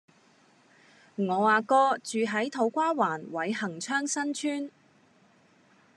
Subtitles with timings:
[1.15, 4.71] 我阿哥住喺土瓜灣偉恆昌新邨